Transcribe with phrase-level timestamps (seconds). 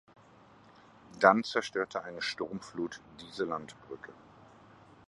[1.19, 4.11] Dann zerstörte eine Sturmflut diese Landbrücke.